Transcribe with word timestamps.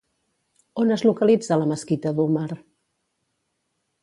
On 0.83 0.93
es 0.95 1.03
localitza 1.09 1.59
la 1.65 1.69
Mesquita 1.73 2.15
d'Úmar? 2.21 2.49